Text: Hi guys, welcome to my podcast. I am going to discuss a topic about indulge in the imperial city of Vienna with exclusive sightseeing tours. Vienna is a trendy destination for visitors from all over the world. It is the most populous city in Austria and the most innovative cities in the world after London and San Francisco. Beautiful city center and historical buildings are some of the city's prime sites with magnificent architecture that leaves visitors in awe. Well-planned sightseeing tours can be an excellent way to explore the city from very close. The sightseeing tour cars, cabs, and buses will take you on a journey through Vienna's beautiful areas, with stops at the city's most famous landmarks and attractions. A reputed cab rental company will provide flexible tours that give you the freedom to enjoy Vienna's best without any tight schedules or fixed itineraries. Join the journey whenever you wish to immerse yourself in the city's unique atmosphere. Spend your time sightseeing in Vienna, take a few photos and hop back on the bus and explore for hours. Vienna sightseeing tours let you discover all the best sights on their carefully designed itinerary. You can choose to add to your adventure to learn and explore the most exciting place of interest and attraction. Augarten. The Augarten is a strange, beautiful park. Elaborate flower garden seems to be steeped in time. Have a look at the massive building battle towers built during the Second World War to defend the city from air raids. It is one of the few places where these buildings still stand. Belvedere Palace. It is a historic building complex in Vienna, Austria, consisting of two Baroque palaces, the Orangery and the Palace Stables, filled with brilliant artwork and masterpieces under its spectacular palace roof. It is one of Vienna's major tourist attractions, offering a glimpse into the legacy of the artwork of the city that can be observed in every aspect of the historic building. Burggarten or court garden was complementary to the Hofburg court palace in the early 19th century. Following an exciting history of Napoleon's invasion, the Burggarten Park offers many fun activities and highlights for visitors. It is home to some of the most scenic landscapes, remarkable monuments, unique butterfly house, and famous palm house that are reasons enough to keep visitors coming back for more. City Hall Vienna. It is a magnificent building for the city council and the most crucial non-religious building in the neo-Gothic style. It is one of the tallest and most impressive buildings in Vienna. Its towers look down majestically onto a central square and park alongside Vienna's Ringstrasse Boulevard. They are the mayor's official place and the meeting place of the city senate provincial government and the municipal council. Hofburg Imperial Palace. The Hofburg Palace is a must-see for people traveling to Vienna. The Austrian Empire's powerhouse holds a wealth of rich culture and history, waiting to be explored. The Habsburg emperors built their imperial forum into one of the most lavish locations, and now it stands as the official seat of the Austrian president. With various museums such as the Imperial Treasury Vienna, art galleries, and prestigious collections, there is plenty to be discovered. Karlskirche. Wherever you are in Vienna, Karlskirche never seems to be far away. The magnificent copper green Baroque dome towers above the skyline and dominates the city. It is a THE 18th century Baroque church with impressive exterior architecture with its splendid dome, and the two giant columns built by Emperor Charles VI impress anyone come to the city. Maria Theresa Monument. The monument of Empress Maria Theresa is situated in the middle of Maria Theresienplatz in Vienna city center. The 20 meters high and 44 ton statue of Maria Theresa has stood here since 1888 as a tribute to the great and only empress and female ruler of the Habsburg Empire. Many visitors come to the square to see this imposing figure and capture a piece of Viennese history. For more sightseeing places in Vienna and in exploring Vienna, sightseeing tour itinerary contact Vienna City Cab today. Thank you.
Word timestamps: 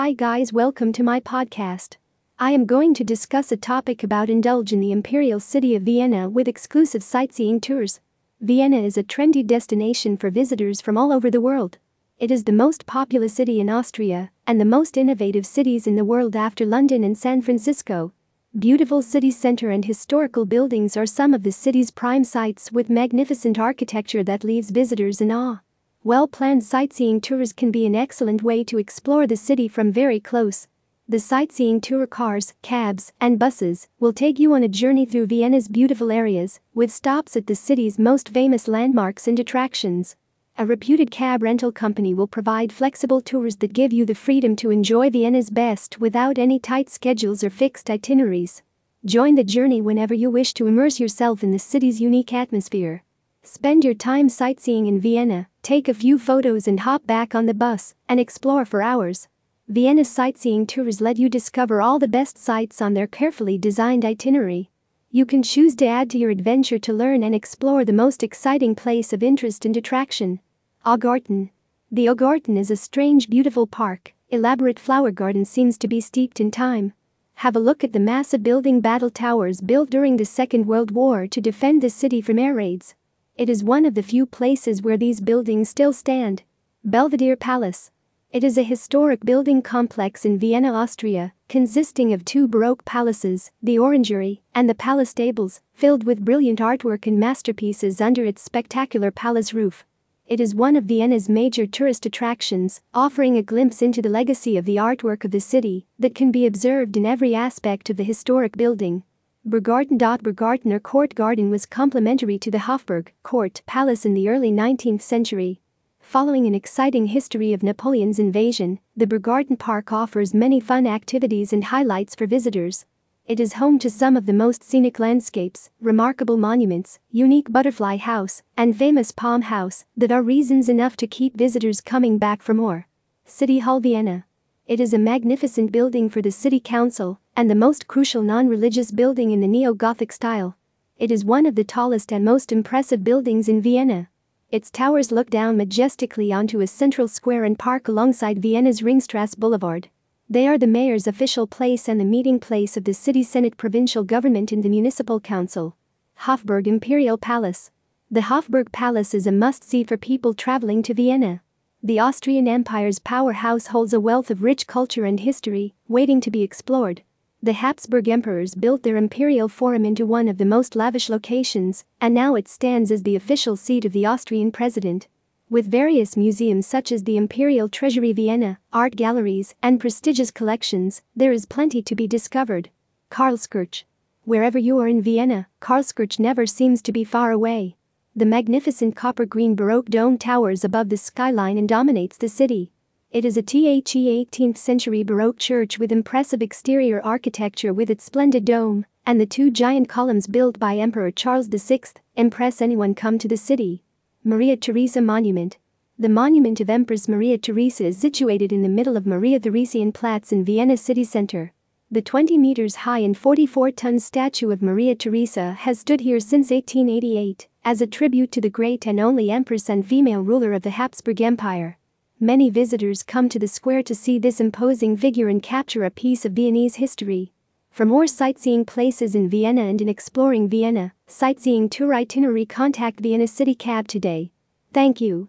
Hi 0.00 0.12
guys, 0.12 0.52
welcome 0.52 0.92
to 0.92 1.02
my 1.02 1.18
podcast. 1.18 1.96
I 2.38 2.52
am 2.52 2.66
going 2.66 2.94
to 2.94 3.02
discuss 3.02 3.50
a 3.50 3.56
topic 3.56 4.04
about 4.04 4.30
indulge 4.30 4.72
in 4.72 4.78
the 4.78 4.92
imperial 4.92 5.40
city 5.40 5.74
of 5.74 5.82
Vienna 5.82 6.28
with 6.30 6.46
exclusive 6.46 7.02
sightseeing 7.02 7.60
tours. 7.60 7.98
Vienna 8.40 8.76
is 8.76 8.96
a 8.96 9.02
trendy 9.02 9.44
destination 9.44 10.16
for 10.16 10.30
visitors 10.30 10.80
from 10.80 10.96
all 10.96 11.10
over 11.10 11.32
the 11.32 11.40
world. 11.40 11.78
It 12.16 12.30
is 12.30 12.44
the 12.44 12.52
most 12.52 12.86
populous 12.86 13.34
city 13.34 13.58
in 13.58 13.68
Austria 13.68 14.30
and 14.46 14.60
the 14.60 14.64
most 14.64 14.96
innovative 14.96 15.44
cities 15.44 15.88
in 15.88 15.96
the 15.96 16.04
world 16.04 16.36
after 16.36 16.64
London 16.64 17.02
and 17.02 17.18
San 17.18 17.42
Francisco. 17.42 18.12
Beautiful 18.56 19.02
city 19.02 19.32
center 19.32 19.70
and 19.70 19.84
historical 19.84 20.46
buildings 20.46 20.96
are 20.96 21.06
some 21.06 21.34
of 21.34 21.42
the 21.42 21.50
city's 21.50 21.90
prime 21.90 22.22
sites 22.22 22.70
with 22.70 22.88
magnificent 22.88 23.58
architecture 23.58 24.22
that 24.22 24.44
leaves 24.44 24.70
visitors 24.70 25.20
in 25.20 25.32
awe. 25.32 25.58
Well-planned 26.04 26.64
sightseeing 26.64 27.20
tours 27.20 27.52
can 27.52 27.70
be 27.70 27.84
an 27.84 27.94
excellent 27.94 28.42
way 28.42 28.64
to 28.64 28.78
explore 28.78 29.26
the 29.26 29.36
city 29.36 29.68
from 29.68 29.92
very 29.92 30.20
close. 30.20 30.66
The 31.08 31.18
sightseeing 31.18 31.80
tour 31.80 32.06
cars, 32.06 32.54
cabs, 32.62 33.12
and 33.20 33.38
buses 33.38 33.88
will 33.98 34.12
take 34.12 34.38
you 34.38 34.54
on 34.54 34.62
a 34.62 34.68
journey 34.68 35.04
through 35.04 35.26
Vienna's 35.26 35.66
beautiful 35.68 36.12
areas, 36.12 36.60
with 36.72 36.92
stops 36.92 37.36
at 37.36 37.46
the 37.46 37.54
city's 37.54 37.98
most 37.98 38.28
famous 38.28 38.68
landmarks 38.68 39.26
and 39.26 39.40
attractions. 39.40 40.16
A 40.56 40.64
reputed 40.64 41.10
cab 41.10 41.42
rental 41.42 41.72
company 41.72 42.14
will 42.14 42.26
provide 42.26 42.72
flexible 42.72 43.20
tours 43.20 43.56
that 43.56 43.72
give 43.72 43.92
you 43.92 44.04
the 44.04 44.14
freedom 44.14 44.54
to 44.56 44.70
enjoy 44.70 45.10
Vienna's 45.10 45.50
best 45.50 46.00
without 46.00 46.38
any 46.38 46.58
tight 46.58 46.88
schedules 46.88 47.42
or 47.42 47.50
fixed 47.50 47.90
itineraries. 47.90 48.62
Join 49.04 49.34
the 49.34 49.44
journey 49.44 49.80
whenever 49.80 50.14
you 50.14 50.30
wish 50.30 50.54
to 50.54 50.66
immerse 50.66 51.00
yourself 51.00 51.42
in 51.42 51.50
the 51.50 51.58
city's 51.58 52.00
unique 52.00 52.32
atmosphere. 52.32 53.02
Spend 53.50 53.82
your 53.82 53.94
time 53.94 54.28
sightseeing 54.28 54.84
in 54.84 55.00
Vienna, 55.00 55.48
take 55.62 55.88
a 55.88 55.94
few 55.94 56.18
photos 56.18 56.68
and 56.68 56.80
hop 56.80 57.06
back 57.06 57.34
on 57.34 57.46
the 57.46 57.54
bus 57.54 57.94
and 58.06 58.20
explore 58.20 58.66
for 58.66 58.82
hours. 58.82 59.26
Vienna 59.66 60.04
sightseeing 60.04 60.66
tours 60.66 61.00
let 61.00 61.16
you 61.16 61.30
discover 61.30 61.80
all 61.80 61.98
the 61.98 62.06
best 62.06 62.36
sights 62.36 62.82
on 62.82 62.92
their 62.92 63.06
carefully 63.06 63.56
designed 63.56 64.04
itinerary. 64.04 64.70
You 65.10 65.24
can 65.24 65.42
choose 65.42 65.74
to 65.76 65.86
add 65.86 66.10
to 66.10 66.18
your 66.18 66.28
adventure 66.28 66.78
to 66.78 66.92
learn 66.92 67.22
and 67.22 67.34
explore 67.34 67.86
the 67.86 67.92
most 67.94 68.22
exciting 68.22 68.74
place 68.74 69.14
of 69.14 69.22
interest 69.22 69.64
and 69.64 69.74
attraction. 69.78 70.40
Augarten. 70.84 71.48
The 71.90 72.06
Augarten 72.06 72.58
is 72.58 72.70
a 72.70 72.76
strange, 72.76 73.30
beautiful 73.30 73.66
park. 73.66 74.12
Elaborate 74.28 74.78
flower 74.78 75.10
garden 75.10 75.46
seems 75.46 75.78
to 75.78 75.88
be 75.88 76.02
steeped 76.02 76.38
in 76.38 76.50
time. 76.50 76.92
Have 77.36 77.56
a 77.56 77.60
look 77.60 77.82
at 77.82 77.94
the 77.94 77.98
massive 77.98 78.42
building 78.42 78.82
battle 78.82 79.10
towers 79.10 79.62
built 79.62 79.88
during 79.88 80.18
the 80.18 80.26
Second 80.26 80.66
World 80.66 80.90
War 80.90 81.26
to 81.26 81.40
defend 81.40 81.80
the 81.80 81.88
city 81.88 82.20
from 82.20 82.38
air 82.38 82.52
raids. 82.52 82.94
It 83.38 83.48
is 83.48 83.62
one 83.62 83.86
of 83.86 83.94
the 83.94 84.02
few 84.02 84.26
places 84.26 84.82
where 84.82 84.96
these 84.96 85.20
buildings 85.20 85.68
still 85.68 85.92
stand. 85.92 86.42
Belvedere 86.82 87.36
Palace. 87.36 87.92
It 88.32 88.42
is 88.42 88.58
a 88.58 88.64
historic 88.64 89.24
building 89.24 89.62
complex 89.62 90.24
in 90.24 90.40
Vienna, 90.40 90.72
Austria, 90.72 91.34
consisting 91.48 92.12
of 92.12 92.24
two 92.24 92.48
Baroque 92.48 92.84
palaces, 92.84 93.52
the 93.62 93.78
Orangery 93.78 94.42
and 94.56 94.68
the 94.68 94.74
Palace 94.74 95.10
Stables, 95.10 95.60
filled 95.72 96.02
with 96.02 96.24
brilliant 96.24 96.58
artwork 96.58 97.06
and 97.06 97.20
masterpieces 97.20 98.00
under 98.00 98.24
its 98.24 98.42
spectacular 98.42 99.12
palace 99.12 99.54
roof. 99.54 99.86
It 100.26 100.40
is 100.40 100.52
one 100.52 100.74
of 100.74 100.86
Vienna's 100.86 101.28
major 101.28 101.64
tourist 101.64 102.06
attractions, 102.06 102.80
offering 102.92 103.36
a 103.36 103.42
glimpse 103.42 103.82
into 103.82 104.02
the 104.02 104.08
legacy 104.08 104.56
of 104.56 104.64
the 104.64 104.76
artwork 104.76 105.24
of 105.24 105.30
the 105.30 105.40
city 105.40 105.86
that 105.96 106.16
can 106.16 106.32
be 106.32 106.44
observed 106.44 106.96
in 106.96 107.06
every 107.06 107.36
aspect 107.36 107.88
of 107.88 107.98
the 107.98 108.02
historic 108.02 108.56
building. 108.56 109.04
Burggarten 109.48 110.72
or 110.72 110.78
court 110.78 111.14
garden 111.14 111.48
was 111.48 111.64
complementary 111.64 112.38
to 112.38 112.50
the 112.50 112.58
Hofburg 112.58 113.08
court 113.22 113.62
palace 113.64 114.04
in 114.04 114.12
the 114.12 114.28
early 114.28 114.52
19th 114.52 115.00
century. 115.00 115.62
Following 116.00 116.46
an 116.46 116.54
exciting 116.54 117.06
history 117.06 117.54
of 117.54 117.62
Napoleon's 117.62 118.18
invasion, 118.18 118.78
the 118.94 119.06
Burggarten 119.06 119.58
Park 119.58 119.90
offers 119.90 120.34
many 120.34 120.60
fun 120.60 120.86
activities 120.86 121.54
and 121.54 121.64
highlights 121.64 122.14
for 122.14 122.26
visitors. 122.26 122.84
It 123.24 123.40
is 123.40 123.54
home 123.54 123.78
to 123.78 123.88
some 123.88 124.18
of 124.18 124.26
the 124.26 124.34
most 124.34 124.62
scenic 124.62 124.98
landscapes, 124.98 125.70
remarkable 125.80 126.36
monuments, 126.36 126.98
unique 127.10 127.50
butterfly 127.50 127.96
house, 127.96 128.42
and 128.54 128.76
famous 128.76 129.12
palm 129.12 129.42
house 129.42 129.86
that 129.96 130.12
are 130.12 130.22
reasons 130.22 130.68
enough 130.68 130.94
to 130.98 131.06
keep 131.06 131.38
visitors 131.38 131.80
coming 131.80 132.18
back 132.18 132.42
for 132.42 132.52
more. 132.52 132.86
City 133.24 133.60
Hall 133.60 133.80
Vienna. 133.80 134.26
It 134.66 134.78
is 134.78 134.92
a 134.92 134.98
magnificent 134.98 135.72
building 135.72 136.10
for 136.10 136.20
the 136.20 136.30
city 136.30 136.60
council 136.60 137.20
and 137.38 137.48
the 137.48 137.54
most 137.54 137.86
crucial 137.86 138.20
non-religious 138.20 138.90
building 138.90 139.30
in 139.30 139.40
the 139.40 139.46
neo-Gothic 139.46 140.10
style. 140.10 140.56
It 140.96 141.12
is 141.12 141.24
one 141.24 141.46
of 141.46 141.54
the 141.54 141.62
tallest 141.62 142.12
and 142.12 142.24
most 142.24 142.50
impressive 142.50 143.04
buildings 143.04 143.48
in 143.48 143.62
Vienna. 143.62 144.08
Its 144.50 144.72
towers 144.72 145.12
look 145.12 145.30
down 145.30 145.56
majestically 145.56 146.32
onto 146.32 146.60
a 146.60 146.66
central 146.66 147.06
square 147.06 147.44
and 147.44 147.56
park 147.56 147.86
alongside 147.86 148.42
Vienna's 148.42 148.82
Ringstrasse 148.82 149.36
Boulevard. 149.36 149.88
They 150.28 150.48
are 150.48 150.58
the 150.58 150.66
mayor's 150.66 151.06
official 151.06 151.46
place 151.46 151.88
and 151.88 152.00
the 152.00 152.04
meeting 152.04 152.40
place 152.40 152.76
of 152.76 152.82
the 152.82 152.92
city 152.92 153.22
senate 153.22 153.56
provincial 153.56 154.02
government 154.02 154.50
and 154.50 154.64
the 154.64 154.68
municipal 154.68 155.20
council. 155.20 155.76
Hofburg 156.22 156.66
Imperial 156.66 157.18
Palace. 157.18 157.70
The 158.10 158.22
Hofburg 158.22 158.72
Palace 158.72 159.14
is 159.14 159.28
a 159.28 159.30
must-see 159.30 159.84
for 159.84 159.96
people 159.96 160.34
traveling 160.34 160.82
to 160.82 160.92
Vienna. 160.92 161.42
The 161.84 162.00
Austrian 162.00 162.48
Empire's 162.48 162.98
powerhouse 162.98 163.68
holds 163.68 163.92
a 163.92 164.00
wealth 164.00 164.28
of 164.28 164.42
rich 164.42 164.66
culture 164.66 165.04
and 165.04 165.20
history, 165.20 165.76
waiting 165.86 166.20
to 166.22 166.32
be 166.32 166.42
explored. 166.42 167.02
The 167.40 167.52
Habsburg 167.52 168.08
emperors 168.08 168.56
built 168.56 168.82
their 168.82 168.96
imperial 168.96 169.48
forum 169.48 169.84
into 169.84 170.04
one 170.04 170.26
of 170.26 170.38
the 170.38 170.44
most 170.44 170.74
lavish 170.74 171.08
locations, 171.08 171.84
and 172.00 172.12
now 172.12 172.34
it 172.34 172.48
stands 172.48 172.90
as 172.90 173.04
the 173.04 173.14
official 173.14 173.56
seat 173.56 173.84
of 173.84 173.92
the 173.92 174.06
Austrian 174.06 174.50
president. 174.50 175.06
With 175.48 175.70
various 175.70 176.16
museums 176.16 176.66
such 176.66 176.90
as 176.90 177.04
the 177.04 177.16
Imperial 177.16 177.68
Treasury 177.68 178.12
Vienna, 178.12 178.58
art 178.72 178.96
galleries, 178.96 179.54
and 179.62 179.78
prestigious 179.78 180.32
collections, 180.32 181.02
there 181.14 181.30
is 181.30 181.46
plenty 181.46 181.80
to 181.80 181.94
be 181.94 182.08
discovered. 182.08 182.70
Karlskirche. 183.08 183.84
Wherever 184.24 184.58
you 184.58 184.78
are 184.80 184.88
in 184.88 185.00
Vienna, 185.00 185.46
Karlskirche 185.60 186.18
never 186.18 186.44
seems 186.44 186.82
to 186.82 186.92
be 186.92 187.04
far 187.04 187.30
away. 187.30 187.76
The 188.16 188.26
magnificent 188.26 188.96
copper 188.96 189.24
green 189.24 189.54
Baroque 189.54 189.90
dome 189.90 190.18
towers 190.18 190.64
above 190.64 190.88
the 190.88 190.96
skyline 190.96 191.56
and 191.56 191.68
dominates 191.68 192.16
the 192.16 192.28
city. 192.28 192.72
It 193.10 193.24
is 193.24 193.38
a 193.38 193.42
THE 193.42 193.64
18th 193.64 194.58
century 194.58 195.02
Baroque 195.02 195.38
church 195.38 195.78
with 195.78 195.90
impressive 195.90 196.42
exterior 196.42 197.00
architecture 197.02 197.72
with 197.72 197.88
its 197.88 198.04
splendid 198.04 198.44
dome, 198.44 198.84
and 199.06 199.18
the 199.18 199.24
two 199.24 199.50
giant 199.50 199.88
columns 199.88 200.26
built 200.26 200.58
by 200.58 200.76
Emperor 200.76 201.10
Charles 201.10 201.48
VI 201.48 201.80
impress 202.16 202.60
anyone 202.60 202.94
come 202.94 203.18
to 203.18 203.26
the 203.26 203.38
city. 203.38 203.82
Maria 204.22 204.58
Theresa 204.58 205.00
Monument. 205.00 205.56
The 205.98 206.10
monument 206.10 206.60
of 206.60 206.68
Empress 206.68 207.08
Maria 207.08 207.38
Theresa 207.38 207.86
is 207.86 207.96
situated 207.96 208.52
in 208.52 208.60
the 208.60 208.68
middle 208.68 208.94
of 208.94 209.06
Maria 209.06 209.40
Theresienplatz 209.40 210.30
in 210.30 210.44
Vienna 210.44 210.76
city 210.76 211.02
center. 211.02 211.54
The 211.90 212.02
20 212.02 212.36
meters 212.36 212.84
high 212.84 212.98
and 212.98 213.16
44 213.16 213.70
ton 213.70 214.00
statue 214.00 214.50
of 214.50 214.60
Maria 214.60 214.94
Theresa 214.94 215.52
has 215.52 215.78
stood 215.78 216.02
here 216.02 216.20
since 216.20 216.50
1888 216.50 217.48
as 217.64 217.80
a 217.80 217.86
tribute 217.86 218.30
to 218.32 218.42
the 218.42 218.50
great 218.50 218.86
and 218.86 219.00
only 219.00 219.30
empress 219.30 219.70
and 219.70 219.86
female 219.86 220.20
ruler 220.20 220.52
of 220.52 220.60
the 220.60 220.72
Habsburg 220.72 221.22
Empire. 221.22 221.77
Many 222.20 222.50
visitors 222.50 223.04
come 223.04 223.28
to 223.28 223.38
the 223.38 223.46
square 223.46 223.80
to 223.84 223.94
see 223.94 224.18
this 224.18 224.40
imposing 224.40 224.96
figure 224.96 225.28
and 225.28 225.40
capture 225.40 225.84
a 225.84 225.90
piece 225.90 226.24
of 226.24 226.32
Viennese 226.32 226.74
history. 226.74 227.32
For 227.70 227.86
more 227.86 228.08
sightseeing 228.08 228.64
places 228.64 229.14
in 229.14 229.28
Vienna 229.28 229.62
and 229.62 229.80
in 229.80 229.88
exploring 229.88 230.48
Vienna, 230.48 230.94
sightseeing 231.06 231.68
tour 231.68 231.94
itinerary 231.94 232.44
contact 232.44 232.98
Vienna 232.98 233.28
City 233.28 233.54
Cab 233.54 233.86
today. 233.86 234.32
Thank 234.72 235.00
you. 235.00 235.28